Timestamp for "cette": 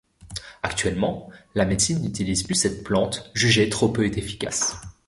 2.55-2.83